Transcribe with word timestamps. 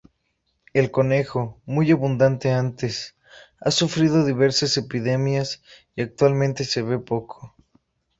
El 0.73 0.89
conejo, 0.89 1.61
muy 1.67 1.91
abundante 1.91 2.51
antes, 2.51 3.13
ha 3.59 3.69
sufrido 3.69 4.25
diversas 4.25 4.75
epidemias 4.77 5.61
y 5.95 6.01
actualmente 6.01 6.63
se 6.63 6.81
ve 6.81 6.97
poco. 6.97 7.53